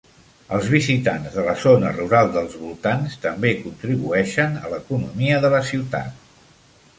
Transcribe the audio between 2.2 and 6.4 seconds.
dels voltants també contribueixen a l'economia de la ciutat.